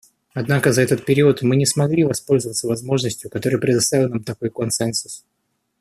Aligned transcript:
Однако 0.33 0.73
за 0.73 0.81
этот 0.81 1.05
период 1.05 1.43
мы 1.43 1.55
не 1.55 1.67
смогли 1.67 2.03
воспользоваться 2.03 2.65
возможностью, 2.67 3.29
которую 3.29 3.61
предоставил 3.61 4.09
нам 4.09 4.23
такой 4.23 4.49
консенсус. 4.49 5.23